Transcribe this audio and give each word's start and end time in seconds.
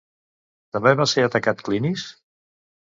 També 0.77 0.95
va 1.03 1.07
ser 1.13 1.27
atacat 1.29 1.63
Clinis? 1.69 2.09